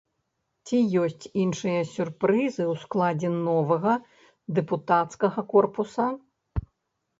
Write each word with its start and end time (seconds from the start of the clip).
Ці 0.69 0.77
ёсць 1.01 1.25
іншыя 1.41 1.81
сюрпрызы 1.89 2.47
ў 2.47 2.73
складзе 2.85 3.29
новага 3.49 3.93
дэпутацкага 4.57 5.47
корпуса? 5.55 6.11